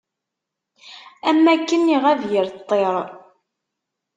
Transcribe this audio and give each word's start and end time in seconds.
Am 1.29 1.43
akken 1.53 1.91
iɣab 1.95 2.21
yir 2.31 2.47
ṭṭir. 2.59 3.05